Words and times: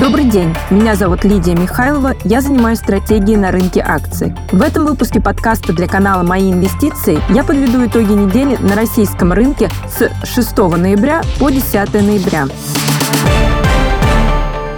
Добрый 0.00 0.26
день, 0.26 0.54
меня 0.70 0.94
зовут 0.94 1.24
Лидия 1.24 1.56
Михайлова, 1.56 2.14
я 2.22 2.40
занимаюсь 2.40 2.78
стратегией 2.78 3.36
на 3.36 3.50
рынке 3.50 3.82
акций. 3.84 4.32
В 4.52 4.62
этом 4.62 4.86
выпуске 4.86 5.20
подкаста 5.20 5.72
для 5.72 5.88
канала 5.88 6.22
«Мои 6.22 6.52
инвестиции» 6.52 7.18
я 7.34 7.42
подведу 7.42 7.84
итоги 7.84 8.12
недели 8.12 8.56
на 8.58 8.76
российском 8.76 9.32
рынке 9.32 9.68
с 9.88 10.08
6 10.24 10.56
ноября 10.56 11.22
по 11.40 11.50
10 11.50 11.92
ноября. 11.94 12.46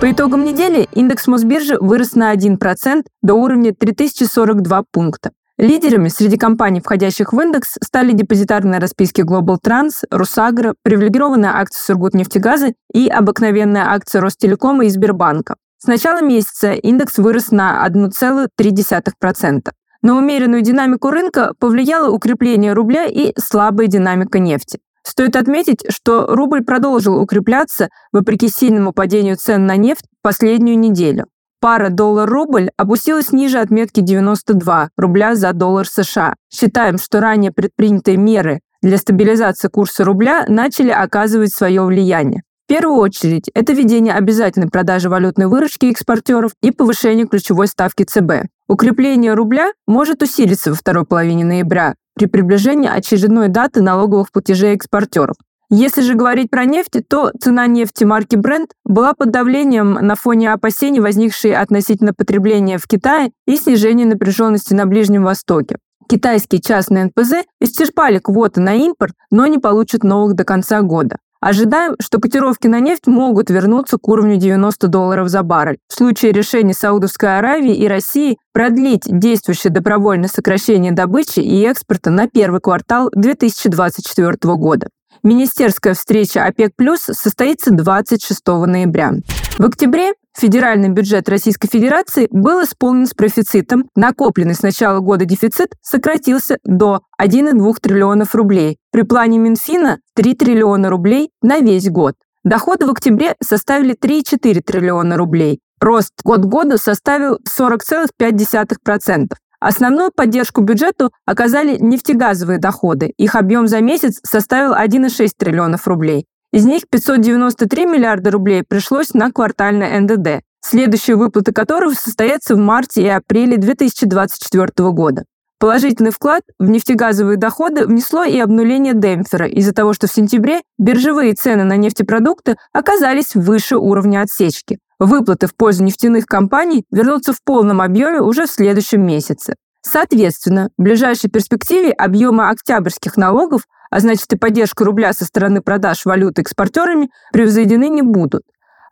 По 0.01 0.11
итогам 0.11 0.43
недели 0.43 0.89
индекс 0.93 1.27
Мосбиржи 1.27 1.77
вырос 1.79 2.15
на 2.15 2.35
1% 2.35 3.05
до 3.21 3.35
уровня 3.35 3.75
3042 3.75 4.85
пункта. 4.91 5.33
Лидерами 5.61 6.09
среди 6.09 6.39
компаний, 6.39 6.81
входящих 6.81 7.35
в 7.35 7.39
индекс, 7.39 7.77
стали 7.85 8.13
депозитарные 8.13 8.81
расписки 8.81 9.21
Global 9.21 9.59
Trans, 9.63 9.91
Русагра, 10.11 10.75
привилегированная 10.83 11.51
акция 11.55 11.85
Сургутнефтегаза 11.85 12.73
и 12.95 13.09
обыкновенная 13.09 13.91
акция 13.91 14.23
Ростелекома 14.23 14.87
и 14.87 14.89
Сбербанка. 14.89 15.57
С 15.77 15.87
начала 15.87 16.23
месяца 16.23 16.73
индекс 16.73 17.19
вырос 17.19 17.51
на 17.51 17.87
1,3%. 17.87 19.71
На 20.01 20.17
умеренную 20.17 20.63
динамику 20.63 21.11
рынка 21.11 21.53
повлияло 21.59 22.09
укрепление 22.09 22.73
рубля 22.73 23.05
и 23.05 23.35
слабая 23.39 23.87
динамика 23.87 24.39
нефти. 24.39 24.79
Стоит 25.03 25.37
отметить, 25.37 25.85
что 25.91 26.25
рубль 26.35 26.65
продолжил 26.65 27.21
укрепляться 27.21 27.91
вопреки 28.13 28.49
сильному 28.49 28.95
падению 28.95 29.37
цен 29.37 29.67
на 29.67 29.77
нефть 29.77 30.07
последнюю 30.23 30.79
неделю. 30.79 31.27
Пара 31.61 31.91
доллар-рубль 31.91 32.71
опустилась 32.79 33.33
ниже 33.33 33.59
отметки 33.59 34.01
92 34.01 34.91
рубля 34.97 35.35
за 35.35 35.53
доллар 35.53 35.87
США. 35.87 36.35
Считаем, 36.51 36.97
что 36.99 37.21
ранее 37.21 37.53
предпринятые 37.53 38.17
меры 38.17 38.61
для 38.81 38.97
стабилизации 38.97 39.69
курса 39.69 40.05
рубля 40.05 40.47
начали 40.49 40.91
оказывать 40.91 41.53
свое 41.53 41.85
влияние. 41.85 42.43
В 42.65 42.69
первую 42.73 42.99
очередь, 42.99 43.51
это 43.53 43.75
введение 43.75 44.15
обязательной 44.15 44.71
продажи 44.71 45.11
валютной 45.11 45.49
выручки 45.49 45.91
экспортеров 45.91 46.53
и 46.63 46.71
повышение 46.71 47.27
ключевой 47.27 47.67
ставки 47.67 48.05
ЦБ. 48.05 48.49
Укрепление 48.69 49.35
рубля 49.35 49.73
может 49.87 50.23
усилиться 50.23 50.71
во 50.71 50.77
второй 50.77 51.05
половине 51.05 51.45
ноября 51.45 51.95
при 52.15 52.27
приближении 52.27 52.89
очередной 52.89 53.49
даты 53.49 53.83
налоговых 53.83 54.33
платежей 54.33 54.75
экспортеров. 54.77 55.37
Если 55.73 56.03
же 56.03 56.15
говорить 56.15 56.51
про 56.51 56.65
нефть, 56.65 57.01
то 57.09 57.31
цена 57.41 57.69
нефти 57.69 58.03
марки 58.03 58.35
Brent 58.35 58.71
была 58.85 59.15
под 59.15 59.31
давлением 59.31 59.93
на 59.93 60.17
фоне 60.17 60.53
опасений, 60.53 60.99
возникшей 60.99 61.55
относительно 61.55 62.13
потребления 62.13 62.77
в 62.77 62.89
Китае 62.89 63.31
и 63.47 63.57
снижения 63.57 64.05
напряженности 64.05 64.75
на 64.75 64.87
Ближнем 64.87 65.23
Востоке. 65.23 65.77
Китайские 66.09 66.61
частные 66.61 67.05
НПЗ 67.05 67.45
исчерпали 67.61 68.19
квоты 68.19 68.61
на 68.61 68.75
импорт, 68.75 69.15
но 69.31 69.47
не 69.47 69.59
получат 69.59 70.03
новых 70.03 70.35
до 70.35 70.43
конца 70.43 70.81
года. 70.83 71.19
Ожидаем, 71.41 71.95
что 72.01 72.19
котировки 72.19 72.67
на 72.67 72.81
нефть 72.81 73.07
могут 73.07 73.49
вернуться 73.49 73.97
к 73.97 74.09
уровню 74.09 74.37
90 74.37 74.89
долларов 74.89 75.29
за 75.29 75.45
баррель. 75.45 75.79
В 75.87 75.95
случае 75.95 76.33
решения 76.33 76.75
Саудовской 76.75 77.39
Аравии 77.39 77.77
и 77.77 77.87
России 77.87 78.39
продлить 78.53 79.05
действующее 79.07 79.73
добровольное 79.73 80.29
сокращение 80.29 80.91
добычи 80.91 81.39
и 81.39 81.63
экспорта 81.63 82.11
на 82.11 82.29
первый 82.29 82.61
квартал 82.61 83.09
2024 83.15 84.37
года. 84.57 84.89
Министерская 85.23 85.95
встреча 85.95 86.45
ОПЕК+, 86.45 86.73
плюс 86.77 87.01
состоится 87.01 87.71
26 87.71 88.47
ноября. 88.47 89.13
В 89.59 89.65
октябре 89.65 90.15
федеральный 90.37 90.89
бюджет 90.89 91.29
Российской 91.29 91.69
Федерации 91.69 92.29
был 92.31 92.65
исполнен 92.65 93.07
с 93.07 93.13
профицитом. 93.13 93.85
Накопленный 93.95 94.55
с 94.55 94.63
начала 94.63 95.01
года 95.01 95.25
дефицит 95.25 95.75
сократился 95.83 96.57
до 96.65 97.03
1,2 97.21 97.75
триллионов 97.81 98.35
рублей. 98.35 98.79
При 98.91 99.03
плане 99.03 99.39
Минфина 99.39 99.99
3 100.15 100.35
триллиона 100.35 100.89
рублей 100.89 101.31
на 101.43 101.59
весь 101.61 101.91
год. 101.91 102.15
Доходы 102.43 102.87
в 102.87 102.91
октябре 102.91 103.35
составили 103.43 103.95
3,4 103.95 104.63
триллиона 104.63 105.19
рублей. 105.19 105.61
Рост 105.81 106.13
год 106.25 106.41
года 106.47 106.79
составил 106.79 107.39
40,5%. 107.47 109.27
Основную 109.61 110.11
поддержку 110.11 110.63
бюджету 110.63 111.13
оказали 111.27 111.77
нефтегазовые 111.79 112.59
доходы. 112.59 113.13
Их 113.19 113.35
объем 113.35 113.67
за 113.67 113.81
месяц 113.81 114.19
составил 114.25 114.73
1,6 114.73 115.29
триллионов 115.37 115.87
рублей. 115.87 116.25
Из 116.53 116.65
них 116.65 116.89
593 116.91 117.87
миллиарда 117.87 118.31
рублей 118.31 118.65
пришлось 118.67 119.15
на 119.15 119.31
квартальное 119.31 120.01
НДД, 120.01 120.43
следующие 120.63 121.17
выплаты 121.17 121.53
которого 121.53 121.93
состоятся 121.93 122.57
в 122.57 122.59
марте 122.59 123.03
и 123.03 123.09
апреле 123.09 123.59
2024 123.59 124.91
года. 124.91 125.25
Положительный 125.61 126.11
вклад 126.11 126.43
в 126.59 126.71
нефтегазовые 126.71 127.37
доходы 127.37 127.87
внесло 127.87 128.25
и 128.25 128.39
обнуление 128.39 128.95
демпфера 128.95 129.47
из-за 129.47 129.75
того, 129.75 129.93
что 129.93 130.07
в 130.07 130.13
сентябре 130.13 130.63
биржевые 130.79 131.35
цены 131.35 131.65
на 131.65 131.77
нефтепродукты 131.77 132.57
оказались 132.73 133.35
выше 133.35 133.77
уровня 133.77 134.23
отсечки. 134.23 134.79
Выплаты 135.01 135.47
в 135.47 135.57
пользу 135.57 135.83
нефтяных 135.83 136.27
компаний 136.27 136.85
вернутся 136.91 137.33
в 137.33 137.43
полном 137.43 137.81
объеме 137.81 138.21
уже 138.21 138.47
в 138.47 138.51
следующем 138.51 139.05
месяце. 139.05 139.55
Соответственно, 139.81 140.69
в 140.77 140.83
ближайшей 140.83 141.31
перспективе 141.31 141.91
объемы 141.91 142.51
октябрьских 142.51 143.17
налогов, 143.17 143.63
а 143.91 144.01
значит 144.01 144.31
и 144.31 144.37
поддержка 144.37 144.85
рубля 144.85 145.15
со 145.15 145.25
стороны 145.25 145.63
продаж 145.63 146.05
валюты 146.05 146.43
экспортерами, 146.43 147.11
превзойдены 147.33 147.89
не 147.89 148.03
будут. 148.03 148.43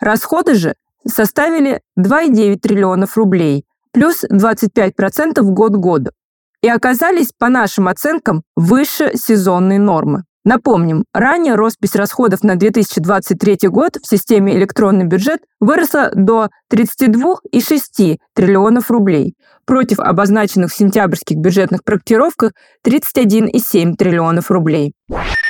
Расходы 0.01 0.55
же 0.55 0.75
составили 1.07 1.83
2,9 1.99 2.57
триллионов 2.57 3.19
рублей, 3.19 3.67
плюс 3.93 4.25
25% 4.25 5.43
год 5.43 5.73
году, 5.73 6.11
и 6.63 6.69
оказались, 6.69 7.33
по 7.39 7.51
нашим 7.51 7.87
оценкам, 7.87 8.45
выше 8.57 9.13
сезонной 9.15 9.77
нормы. 9.77 10.25
Напомним, 10.45 11.05
ранее 11.13 11.57
роспись 11.57 11.95
расходов 11.95 12.43
на 12.43 12.57
2023 12.57 13.69
год 13.69 13.97
в 14.03 14.09
системе 14.09 14.57
электронный 14.57 15.05
бюджет 15.05 15.41
выросла 15.61 16.11
до 16.15 16.49
32,6 16.73 18.17
триллионов 18.35 18.91
рублей 18.91 19.35
против 19.67 19.99
обозначенных 19.99 20.71
в 20.71 20.77
сентябрьских 20.77 21.37
бюджетных 21.37 21.85
проектировках 21.85 22.53
31,7 22.87 23.97
триллионов 23.97 24.51
рублей. 24.51 24.95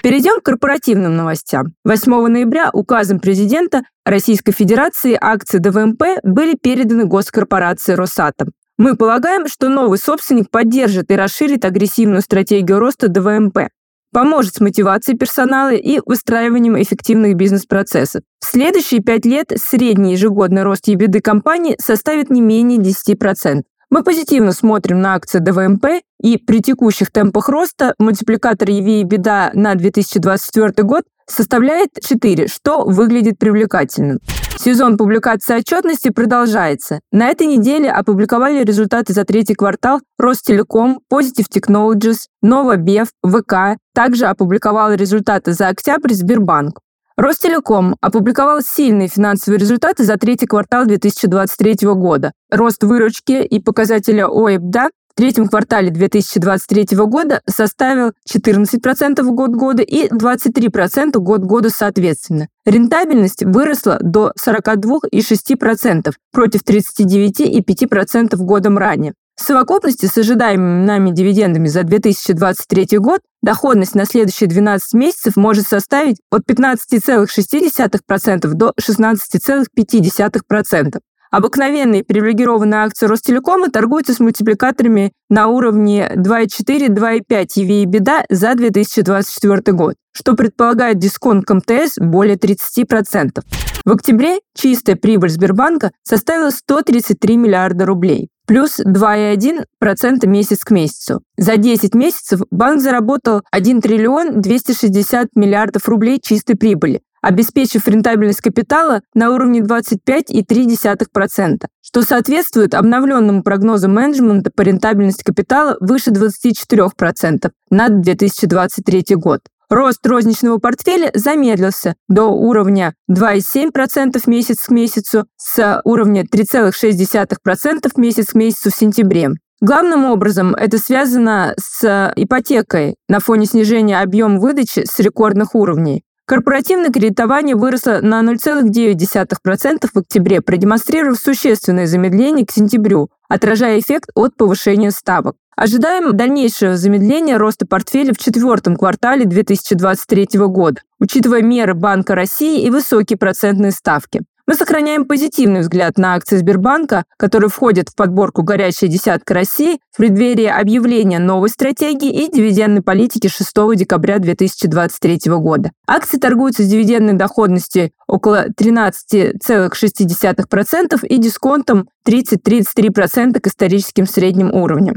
Перейдем 0.03 0.41
к 0.41 0.44
корпоративным 0.44 1.16
новостям. 1.16 1.75
8 1.84 2.27
ноября 2.27 2.71
указом 2.72 3.21
президента 3.21 3.82
Российской 4.04 4.53
Федерации 4.53 5.16
акции 5.21 5.59
ДВМП 5.59 6.21
были 6.22 6.56
переданы 6.56 7.04
госкорпорации 7.04 7.93
«Росатом». 7.93 8.50
Мы 8.78 8.97
полагаем, 8.97 9.48
что 9.48 9.69
новый 9.69 9.98
собственник 9.98 10.50
поддержит 10.50 11.10
и 11.10 11.16
расширит 11.16 11.65
агрессивную 11.65 12.22
стратегию 12.22 12.78
роста 12.78 13.09
ДВМП 13.09 13.71
поможет 14.13 14.55
с 14.55 14.61
мотивацией 14.61 15.19
персонала 15.19 15.73
и 15.73 16.01
выстраиванием 16.05 16.81
эффективных 16.81 17.35
бизнес-процессов. 17.35 18.23
В 18.41 18.45
следующие 18.45 19.01
пять 19.01 19.25
лет 19.25 19.53
средний 19.57 20.13
ежегодный 20.13 20.63
рост 20.63 20.89
EBITDA 20.89 21.21
компании 21.21 21.77
составит 21.81 22.31
не 22.31 22.41
менее 22.41 22.79
10%. 22.79 23.63
Мы 23.91 24.03
позитивно 24.03 24.53
смотрим 24.53 25.01
на 25.01 25.15
акции 25.15 25.39
ДВМП, 25.39 26.03
и 26.21 26.37
при 26.37 26.61
текущих 26.61 27.11
темпах 27.11 27.49
роста 27.49 27.95
мультипликатор 27.99 28.69
EV 28.69 29.01
и 29.01 29.05
беда 29.05 29.51
на 29.55 29.75
2024 29.75 30.87
год 30.87 31.05
составляет 31.28 31.91
4, 32.00 32.49
что 32.49 32.84
выглядит 32.84 33.39
привлекательным. 33.39 34.19
Сезон 34.59 34.97
публикации 34.97 35.59
отчетности 35.59 36.09
продолжается. 36.11 36.99
На 37.12 37.28
этой 37.28 37.47
неделе 37.47 37.91
опубликовали 37.91 38.65
результаты 38.65 39.12
за 39.12 39.25
третий 39.25 39.55
квартал 39.55 40.00
Ростелеком, 40.19 41.00
Positive 41.12 41.47
Technologies, 41.55 42.27
Новобев, 42.43 43.09
ВК. 43.25 43.78
Также 43.94 44.27
опубликовал 44.27 44.94
результаты 44.94 45.53
за 45.53 45.69
октябрь 45.69 46.12
Сбербанк. 46.12 46.81
Ростелеком 47.16 47.97
опубликовал 48.00 48.60
сильные 48.62 49.09
финансовые 49.09 49.59
результаты 49.59 50.05
за 50.05 50.16
третий 50.16 50.47
квартал 50.47 50.87
2023 50.87 51.89
года. 51.95 52.33
Рост 52.50 52.83
выручки 52.83 53.45
и 53.45 53.60
показателя 53.60 54.27
ОЭБДА 54.27 54.91
третьем 55.19 55.49
квартале 55.49 55.91
2023 55.91 56.97
года 56.99 57.43
составил 57.45 58.12
14% 58.33 59.21
год 59.25 59.51
года 59.51 59.83
и 59.83 60.09
23% 60.09 61.19
год 61.19 61.41
года 61.41 61.71
соответственно. 61.71 62.47
Рентабельность 62.65 63.42
выросла 63.42 63.98
до 64.01 64.31
42,6% 64.41 66.13
против 66.31 66.63
39,5% 66.63 68.37
годом 68.37 68.78
ранее. 68.78 69.15
В 69.34 69.42
совокупности 69.42 70.07
с 70.07 70.16
ожидаемыми 70.16 70.84
нами 70.84 71.10
дивидендами 71.10 71.66
за 71.66 71.83
2023 71.83 72.98
год 72.98 73.19
доходность 73.42 73.97
на 73.97 74.04
следующие 74.04 74.48
12 74.48 74.95
месяцев 74.95 75.34
может 75.34 75.66
составить 75.66 76.19
от 76.31 76.42
15,6% 76.48 78.54
до 78.54 78.72
16,5%. 78.81 81.01
Обыкновенные 81.30 82.04
привилегированные 82.04 82.80
акции 82.80 83.07
Ростелекома 83.07 83.71
торгуются 83.71 84.15
с 84.15 84.21
мультипликаторами 84.21 85.13
на 85.28 85.48
уровне 85.48 86.10
2,4-2,5 86.16 87.47
EV 87.57 87.83
и 87.83 87.84
беда 87.84 88.25
за 88.30 88.54
2024 88.54 89.77
год, 89.77 89.97
что 90.13 90.34
предполагает 90.34 90.98
дисконт 90.98 91.45
к 91.45 91.53
МТС 91.53 91.98
более 91.98 92.36
30%. 92.36 93.42
В 93.84 93.92
октябре 93.92 94.39
чистая 94.54 94.97
прибыль 94.97 95.30
Сбербанка 95.30 95.92
составила 96.03 96.51
133 96.51 97.36
миллиарда 97.36 97.84
рублей. 97.84 98.28
Плюс 98.48 98.80
2,1% 98.80 100.27
месяц 100.27 100.65
к 100.65 100.72
месяцу. 100.72 101.22
За 101.36 101.59
10 101.59 101.95
месяцев 101.95 102.41
банк 102.50 102.80
заработал 102.80 103.42
1 103.53 103.83
триллион 103.83 104.41
260 104.41 105.28
миллиардов 105.36 105.86
рублей 105.86 106.18
чистой 106.21 106.56
прибыли, 106.56 107.03
обеспечив 107.21 107.86
рентабельность 107.86 108.41
капитала 108.41 109.03
на 109.15 109.30
уровне 109.30 109.60
25,3%, 109.60 111.66
что 111.83 112.03
соответствует 112.03 112.74
обновленному 112.74 113.42
прогнозу 113.42 113.91
менеджмента 113.91 114.51
по 114.51 114.62
рентабельности 114.62 115.22
капитала 115.22 115.77
выше 115.80 116.10
24% 116.10 117.51
на 117.71 117.91
2023 117.91 119.16
год. 119.16 119.41
Рост 119.70 120.06
розничного 120.06 120.59
портфеля 120.59 121.10
замедлился 121.15 121.94
до 122.09 122.24
уровня 122.24 122.94
2,7% 123.10 124.22
месяц 124.26 124.65
к 124.65 124.70
месяцу 124.70 125.26
с 125.36 125.80
уровня 125.84 126.24
3,6% 126.24 127.91
месяц 127.97 128.28
к 128.28 128.34
месяцу 128.34 128.70
в 128.70 128.74
сентябре. 128.74 129.30
Главным 129.60 130.04
образом 130.04 130.54
это 130.54 130.78
связано 130.78 131.54
с 131.59 132.12
ипотекой 132.16 132.94
на 133.09 133.20
фоне 133.20 133.44
снижения 133.44 134.00
объема 134.00 134.38
выдачи 134.38 134.84
с 134.86 134.98
рекордных 135.00 135.54
уровней. 135.54 136.03
Корпоративное 136.28 136.91
кредитование 136.91 137.56
выросло 137.56 138.00
на 138.03 138.20
0,9% 138.22 139.88
в 139.92 139.98
октябре, 139.98 140.42
продемонстрировав 140.42 141.18
существенное 141.18 141.86
замедление 141.86 142.44
к 142.44 142.50
сентябрю, 142.50 143.09
отражая 143.28 143.78
эффект 143.80 144.10
от 144.15 144.36
повышения 144.36 144.91
ставок. 144.91 145.36
Ожидаем 145.57 146.16
дальнейшего 146.16 146.77
замедления 146.77 147.36
роста 147.36 147.66
портфеля 147.66 148.15
в 148.15 148.19
четвертом 148.19 148.77
квартале 148.77 149.25
2023 149.25 150.39
года, 150.47 150.80
учитывая 151.01 151.42
меры 151.42 151.75
Банка 151.75 152.15
России 152.15 152.63
и 152.63 152.71
высокие 152.71 153.19
процентные 153.19 153.72
ставки. 153.72 154.22
Мы 154.48 154.54
сохраняем 154.54 155.04
позитивный 155.04 155.60
взгляд 155.60 155.98
на 155.98 156.15
акции 156.15 156.39
Сбербанка, 156.39 157.04
которые 157.19 157.51
входят 157.51 157.91
в 157.91 157.95
подборку 157.95 158.42
«Горячая 158.42 158.89
десятка 158.89 159.34
России» 159.34 159.78
в 159.92 159.98
преддверии 159.98 160.47
объявления 160.47 161.19
новой 161.19 161.51
стратегии 161.51 162.25
и 162.25 162.33
дивидендной 162.33 162.80
политики 162.80 163.27
6 163.27 163.53
декабря 163.77 164.19
2023 164.19 165.33
года. 165.33 165.72
Акции 165.86 166.16
торгуются 166.16 166.63
с 166.63 166.66
дивидендной 166.66 167.13
доходностью 167.13 167.91
около 168.09 168.49
13,6% 168.49 171.07
и 171.07 171.19
дисконтом 171.19 171.89
30-33% 172.07 173.41
к 173.41 173.47
историческим 173.47 174.07
средним 174.07 174.53
уровням. 174.53 174.97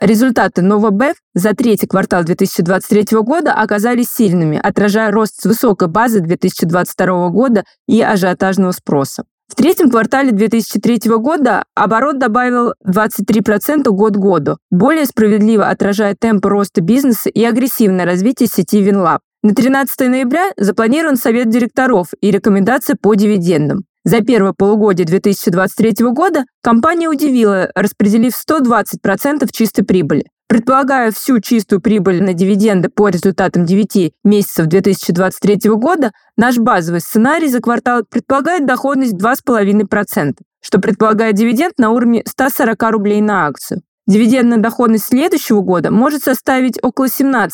Результаты 0.00 0.62
Novabev 0.62 1.16
за 1.34 1.52
третий 1.54 1.86
квартал 1.86 2.24
2023 2.24 3.18
года 3.18 3.52
оказались 3.52 4.08
сильными, 4.08 4.58
отражая 4.62 5.10
рост 5.10 5.38
с 5.40 5.44
высокой 5.44 5.88
базы 5.88 6.20
2022 6.20 7.28
года 7.28 7.64
и 7.86 8.00
ажиотажного 8.00 8.72
спроса. 8.72 9.24
В 9.48 9.54
третьем 9.54 9.90
квартале 9.90 10.32
2003 10.32 11.10
года 11.18 11.64
оборот 11.74 12.18
добавил 12.18 12.72
23% 12.88 13.90
год 13.90 14.14
к 14.14 14.18
году, 14.18 14.56
более 14.70 15.04
справедливо 15.04 15.68
отражая 15.68 16.16
темпы 16.18 16.48
роста 16.48 16.80
бизнеса 16.80 17.28
и 17.28 17.44
агрессивное 17.44 18.06
развитие 18.06 18.48
сети 18.48 18.80
Винлаб. 18.80 19.20
На 19.44 19.54
13 19.54 20.08
ноября 20.08 20.52
запланирован 20.56 21.16
совет 21.16 21.50
директоров 21.50 22.08
и 22.20 22.30
рекомендации 22.30 22.94
по 22.94 23.14
дивидендам. 23.14 23.80
За 24.04 24.20
первое 24.20 24.52
полугодие 24.52 25.04
2023 25.04 26.06
года 26.10 26.44
компания 26.62 27.08
удивила, 27.08 27.68
распределив 27.74 28.34
120% 28.34 29.48
чистой 29.52 29.84
прибыли. 29.84 30.26
Предполагая 30.46 31.10
всю 31.10 31.40
чистую 31.40 31.80
прибыль 31.80 32.22
на 32.22 32.34
дивиденды 32.34 32.88
по 32.88 33.08
результатам 33.08 33.66
9 33.66 34.12
месяцев 34.22 34.66
2023 34.66 35.70
года, 35.70 36.12
наш 36.36 36.58
базовый 36.58 37.00
сценарий 37.00 37.48
за 37.48 37.60
квартал 37.60 38.04
предполагает 38.08 38.64
доходность 38.64 39.14
2,5%, 39.14 40.34
что 40.62 40.78
предполагает 40.78 41.34
дивиденд 41.34 41.78
на 41.78 41.90
уровне 41.90 42.22
140 42.24 42.80
рублей 42.90 43.20
на 43.20 43.46
акцию. 43.46 43.82
Дивидендная 44.08 44.58
доходность 44.58 45.06
следующего 45.06 45.60
года 45.60 45.92
может 45.92 46.24
составить 46.24 46.78
около 46.82 47.06
17% 47.06 47.50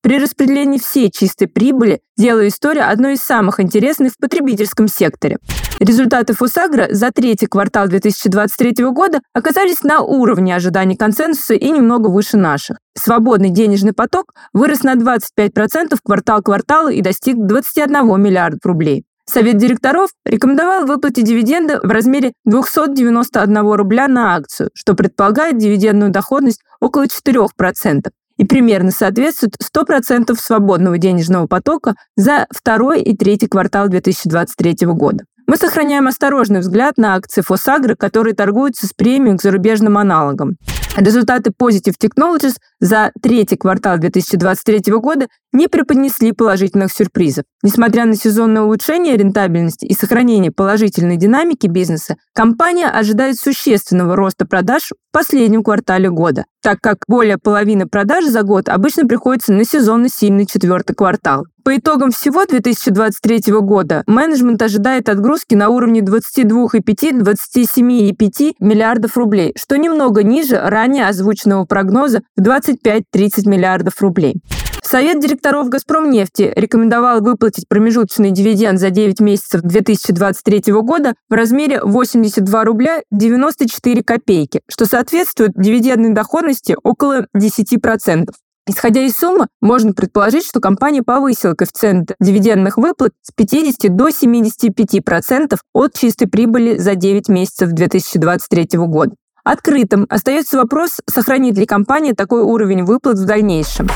при 0.00 0.18
распределении 0.18 0.78
всей 0.78 1.10
чистой 1.10 1.48
прибыли, 1.48 2.00
делая 2.16 2.48
историю 2.48 2.88
одной 2.88 3.14
из 3.14 3.22
самых 3.22 3.58
интересных 3.58 4.12
в 4.12 4.18
потребительском 4.18 4.86
секторе. 4.86 5.38
Результаты 5.80 6.34
Фусагра 6.34 6.86
за 6.90 7.10
третий 7.10 7.46
квартал 7.46 7.88
2023 7.88 8.84
года 8.86 9.20
оказались 9.34 9.82
на 9.82 10.00
уровне 10.00 10.54
ожиданий 10.54 10.96
консенсуса 10.96 11.54
и 11.54 11.70
немного 11.70 12.08
выше 12.08 12.36
наших. 12.36 12.78
Свободный 12.96 13.50
денежный 13.50 13.92
поток 13.92 14.32
вырос 14.52 14.84
на 14.84 14.94
25% 14.94 15.96
квартал 16.02 16.42
к 16.42 16.46
кварталу 16.46 16.88
и 16.88 17.02
достиг 17.02 17.36
21 17.38 18.20
миллиарда 18.20 18.58
рублей. 18.62 19.04
Совет 19.28 19.58
директоров 19.58 20.10
рекомендовал 20.24 20.86
выплатить 20.86 21.24
дивиденды 21.24 21.80
в 21.82 21.90
размере 21.90 22.32
291 22.44 23.72
рубля 23.72 24.06
на 24.06 24.36
акцию, 24.36 24.70
что 24.72 24.94
предполагает 24.94 25.58
дивидендную 25.58 26.12
доходность 26.12 26.60
около 26.80 27.06
4% 27.06 28.10
и 28.38 28.44
примерно 28.44 28.90
соответствует 28.90 29.54
100% 29.56 30.34
свободного 30.38 30.98
денежного 30.98 31.46
потока 31.46 31.94
за 32.16 32.46
второй 32.50 33.02
и 33.02 33.16
третий 33.16 33.48
квартал 33.48 33.88
2023 33.88 34.86
года. 34.88 35.24
Мы 35.46 35.56
сохраняем 35.56 36.08
осторожный 36.08 36.60
взгляд 36.60 36.96
на 36.96 37.14
акции 37.14 37.40
Фосагры, 37.40 37.94
которые 37.94 38.34
торгуются 38.34 38.86
с 38.86 38.92
премией 38.92 39.36
к 39.36 39.42
зарубежным 39.42 39.96
аналогам. 39.96 40.56
Результаты 40.96 41.50
Positive 41.50 41.94
Technologies 42.00 42.56
за 42.80 43.12
третий 43.22 43.56
квартал 43.56 43.98
2023 43.98 44.92
года 44.94 45.28
не 45.52 45.68
преподнесли 45.68 46.32
положительных 46.32 46.92
сюрпризов. 46.92 47.44
Несмотря 47.62 48.04
на 48.04 48.14
сезонное 48.14 48.62
улучшение 48.62 49.16
рентабельности 49.16 49.86
и 49.86 49.94
сохранение 49.94 50.52
положительной 50.52 51.16
динамики 51.16 51.66
бизнеса, 51.66 52.16
компания 52.34 52.88
ожидает 52.88 53.38
существенного 53.38 54.16
роста 54.16 54.46
продаж 54.46 54.90
в 54.90 55.12
последнем 55.12 55.62
квартале 55.62 56.10
года, 56.10 56.44
так 56.62 56.78
как 56.82 56.98
более 57.08 57.38
половины 57.38 57.86
продаж 57.86 58.26
за 58.26 58.42
год 58.42 58.68
обычно 58.68 59.06
приходится 59.06 59.52
на 59.52 59.64
сезонно 59.64 60.08
сильный 60.10 60.46
четвертый 60.46 60.94
квартал. 60.94 61.46
По 61.66 61.76
итогам 61.76 62.12
всего 62.12 62.46
2023 62.46 63.52
года 63.54 64.04
менеджмент 64.06 64.62
ожидает 64.62 65.08
отгрузки 65.08 65.56
на 65.56 65.70
уровне 65.70 66.00
22,5-27,5 66.00 68.54
миллиардов 68.60 69.16
рублей, 69.16 69.52
что 69.56 69.76
немного 69.76 70.22
ниже 70.22 70.60
ранее 70.60 71.08
озвученного 71.08 71.64
прогноза 71.64 72.22
в 72.36 72.40
25-30 72.66 73.48
миллиардов 73.48 74.00
рублей. 74.00 74.40
Совет 74.82 75.20
директоров 75.20 75.68
«Газпромнефти» 75.68 76.52
рекомендовал 76.54 77.20
выплатить 77.20 77.66
промежуточный 77.68 78.30
дивиденд 78.30 78.78
за 78.78 78.90
9 78.90 79.18
месяцев 79.18 79.62
2023 79.62 80.72
года 80.74 81.14
в 81.28 81.34
размере 81.34 81.80
82 81.82 82.64
рубля 82.64 83.02
94 83.10 84.04
копейки, 84.04 84.60
что 84.68 84.86
соответствует 84.86 85.52
дивидендной 85.56 86.10
доходности 86.10 86.76
около 86.84 87.26
10%. 87.36 88.28
Исходя 88.68 89.02
из 89.02 89.14
суммы, 89.14 89.46
можно 89.60 89.92
предположить, 89.92 90.44
что 90.44 90.60
компания 90.60 91.02
повысила 91.02 91.54
коэффициент 91.54 92.14
дивидендных 92.20 92.76
выплат 92.76 93.12
с 93.22 93.32
50 93.32 93.94
до 93.94 94.08
75% 94.08 95.56
от 95.72 95.94
чистой 95.94 96.26
прибыли 96.26 96.76
за 96.76 96.94
9 96.94 97.28
месяцев 97.28 97.70
2023 97.70 98.78
года. 98.78 99.14
Открытым 99.46 100.06
остается 100.10 100.58
вопрос, 100.58 100.96
сохранит 101.08 101.56
ли 101.56 101.66
компания 101.66 102.14
такой 102.14 102.42
уровень 102.42 102.82
выплат 102.82 103.16
в 103.16 103.26
дальнейшем. 103.26 103.88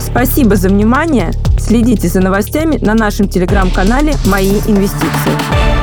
Спасибо 0.00 0.56
за 0.56 0.68
внимание. 0.68 1.30
Следите 1.60 2.08
за 2.08 2.20
новостями 2.20 2.78
на 2.84 2.94
нашем 2.94 3.28
телеграм-канале 3.28 4.14
«Мои 4.26 4.58
инвестиции». 4.66 5.73